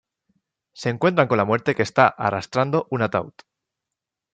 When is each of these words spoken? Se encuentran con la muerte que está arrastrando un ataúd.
Se 0.73 0.89
encuentran 0.89 1.27
con 1.27 1.37
la 1.37 1.45
muerte 1.45 1.75
que 1.75 1.83
está 1.83 2.07
arrastrando 2.07 2.87
un 2.89 3.03
ataúd. 3.03 3.33